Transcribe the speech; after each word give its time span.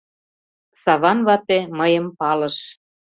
Саван 0.83 1.19
вате 1.27 1.59
мыйым 1.77 2.07
палыш. 2.19 2.57